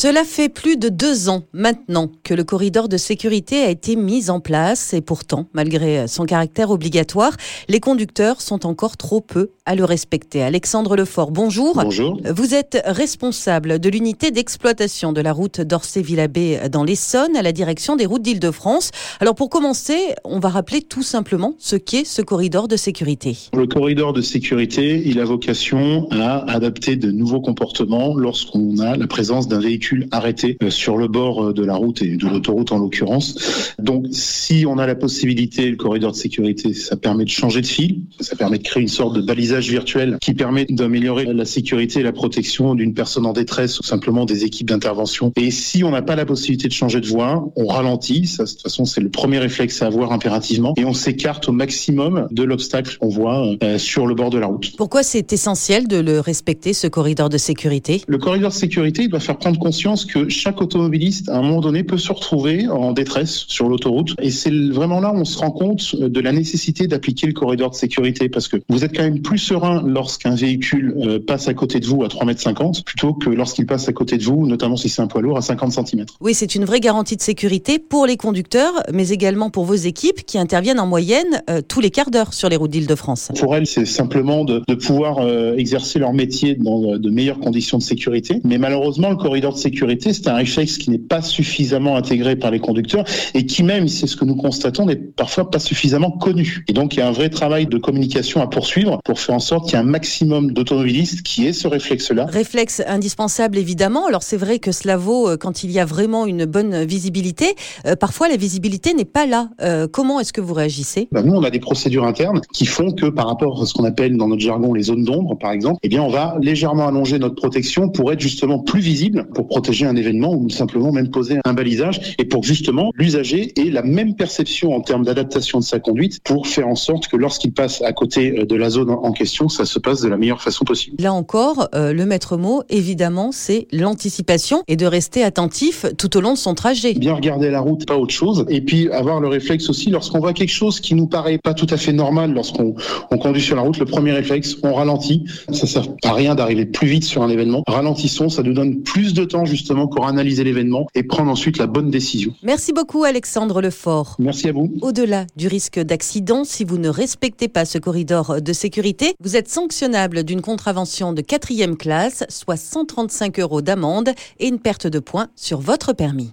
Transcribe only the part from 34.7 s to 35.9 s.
a la possibilité, le